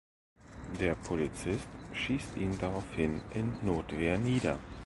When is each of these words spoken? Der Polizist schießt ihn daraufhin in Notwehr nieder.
Der 0.79 0.95
Polizist 0.95 1.67
schießt 1.93 2.35
ihn 2.37 2.57
daraufhin 2.57 3.21
in 3.35 3.55
Notwehr 3.63 4.17
nieder. 4.17 4.57